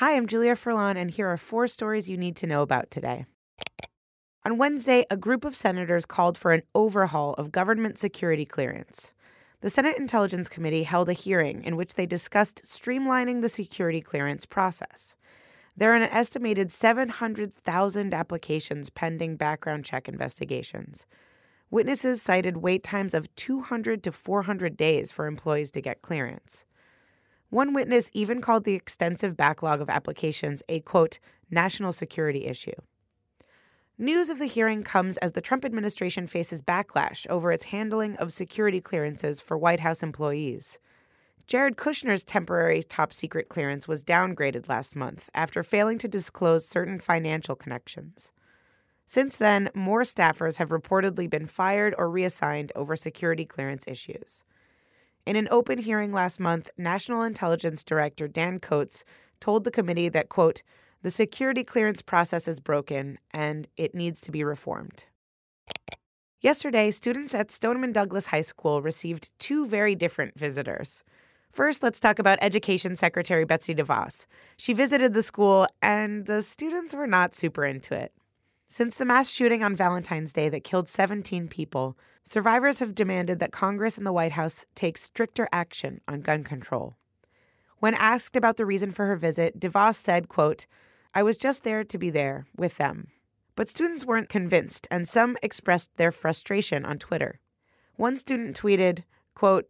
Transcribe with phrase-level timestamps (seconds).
[0.00, 3.26] Hi, I'm Julia Furlan, and here are four stories you need to know about today.
[4.46, 9.12] On Wednesday, a group of senators called for an overhaul of government security clearance.
[9.60, 14.46] The Senate Intelligence Committee held a hearing in which they discussed streamlining the security clearance
[14.46, 15.16] process.
[15.76, 21.04] There are an estimated 700,000 applications pending background check investigations.
[21.70, 26.64] Witnesses cited wait times of 200 to 400 days for employees to get clearance.
[27.50, 31.18] One witness even called the extensive backlog of applications a quote,
[31.50, 32.72] national security issue.
[33.98, 38.32] News of the hearing comes as the Trump administration faces backlash over its handling of
[38.32, 40.78] security clearances for White House employees.
[41.46, 47.00] Jared Kushner's temporary top secret clearance was downgraded last month after failing to disclose certain
[47.00, 48.30] financial connections.
[49.06, 54.44] Since then, more staffers have reportedly been fired or reassigned over security clearance issues.
[55.26, 59.04] In an open hearing last month, National Intelligence Director Dan Coats
[59.40, 60.62] told the committee that, quote,
[61.02, 65.04] the security clearance process is broken and it needs to be reformed.
[66.40, 71.02] Yesterday, students at Stoneman Douglas High School received two very different visitors.
[71.52, 74.26] First, let's talk about Education Secretary Betsy DeVos.
[74.56, 78.12] She visited the school, and the students were not super into it.
[78.72, 83.50] Since the mass shooting on Valentine's Day that killed 17 people, survivors have demanded that
[83.50, 86.94] Congress and the White House take stricter action on gun control.
[87.80, 90.66] When asked about the reason for her visit, DeVos said, quote,
[91.12, 93.08] I was just there to be there with them.
[93.56, 97.40] But students weren't convinced, and some expressed their frustration on Twitter.
[97.96, 99.02] One student tweeted,
[99.34, 99.68] quote,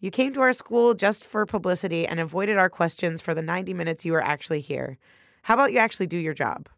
[0.00, 3.72] You came to our school just for publicity and avoided our questions for the 90
[3.72, 4.98] minutes you were actually here.
[5.44, 6.68] How about you actually do your job?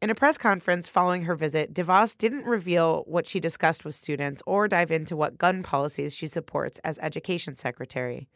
[0.00, 4.40] In a press conference following her visit, DeVos didn't reveal what she discussed with students
[4.46, 8.28] or dive into what gun policies she supports as education secretary.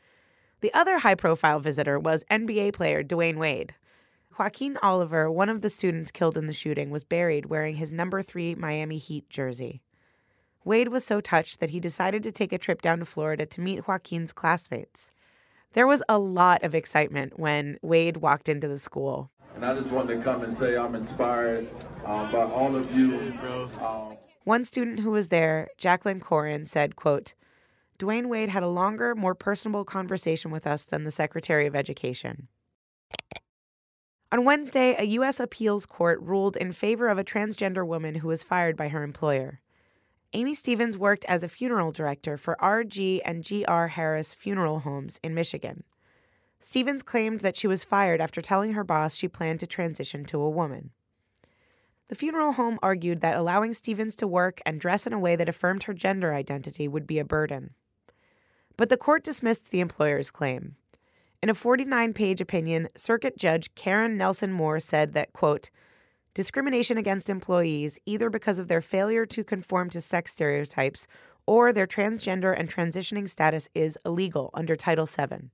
[0.61, 3.77] The other high profile visitor was NBA player Dwyane Wade.
[4.37, 8.23] Joaquin Oliver, one of the students killed in the shooting, was buried wearing his number
[8.23, 9.83] three Miami Heat jersey.
[10.65, 13.61] Wade was so touched that he decided to take a trip down to Florida to
[13.61, 15.13] meet Joaquin's classmates.
[15.75, 19.31] There was a lot of excitement when Wade walked into the school.
[19.55, 21.69] And I just want to come and say I'm inspired
[22.05, 23.33] um, by all of you.
[23.81, 27.35] Um, One student who was there, Jacqueline Corin, said, quote,
[27.99, 32.49] Dwyane Wade had a longer, more personable conversation with us than the Secretary of Education.
[34.33, 35.39] On Wednesday, a U.S.
[35.39, 39.61] appeals court ruled in favor of a transgender woman who was fired by her employer.
[40.33, 43.23] Amy Stevens worked as a funeral director for R.G.
[43.23, 43.89] and G.R.
[43.89, 45.85] Harris Funeral Homes in Michigan.
[46.65, 50.41] Stevens claimed that she was fired after telling her boss she planned to transition to
[50.41, 50.91] a woman.
[52.07, 55.49] The funeral home argued that allowing Stevens to work and dress in a way that
[55.49, 57.71] affirmed her gender identity would be a burden.
[58.77, 60.77] But the court dismissed the employer's claim.
[61.43, 65.71] In a 49 page opinion, Circuit Judge Karen Nelson Moore said that, quote,
[66.33, 71.09] discrimination against employees, either because of their failure to conform to sex stereotypes
[71.45, 75.51] or their transgender and transitioning status, is illegal under Title VII.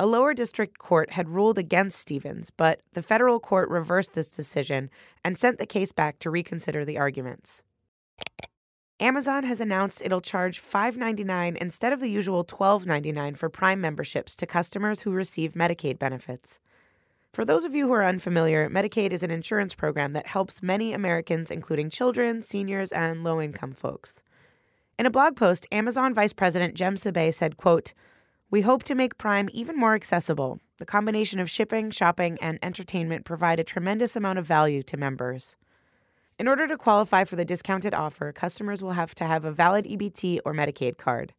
[0.00, 4.90] A lower district court had ruled against Stevens, but the federal court reversed this decision
[5.24, 7.62] and sent the case back to reconsider the arguments.
[9.00, 14.46] Amazon has announced it'll charge $5.99 instead of the usual $12.99 for Prime memberships to
[14.46, 16.58] customers who receive Medicaid benefits.
[17.32, 20.92] For those of you who are unfamiliar, Medicaid is an insurance program that helps many
[20.92, 24.22] Americans, including children, seniors, and low income folks.
[24.98, 27.92] In a blog post, Amazon Vice President Jem Sabay said, quote,
[28.50, 30.58] we hope to make Prime even more accessible.
[30.78, 35.56] The combination of shipping, shopping, and entertainment provide a tremendous amount of value to members.
[36.38, 39.84] In order to qualify for the discounted offer, customers will have to have a valid
[39.84, 41.34] EBT or Medicaid card.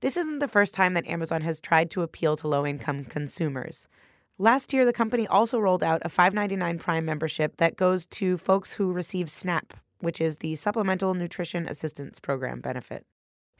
[0.00, 3.88] This isn't the first time that Amazon has tried to appeal to low income consumers.
[4.38, 8.74] Last year, the company also rolled out a $5.99 Prime membership that goes to folks
[8.74, 13.06] who receive SNAP, which is the Supplemental Nutrition Assistance Program benefit.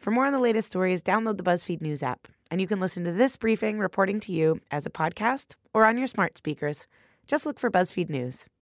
[0.06, 3.03] For more on the latest stories, download the BuzzFeed News app, and you can listen
[3.03, 6.87] to this briefing reporting to you as a podcast or on your smart speakers.
[7.27, 8.47] Just look for BuzzFeed News.